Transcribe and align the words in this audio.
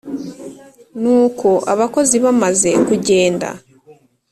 nuko 1.01 1.49
abakozi 1.73 2.15
bamaze 2.25 2.69
kugenda 2.87 3.49